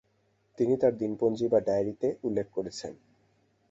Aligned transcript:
তিনি 0.57 0.73
তার 0.77 0.93
দিনপঞ্জী 0.97 1.47
বা 1.47 1.59
ডায়রীতে 1.61 2.07
উল্লেখ 2.23 2.47
করেছেন- 2.51 2.93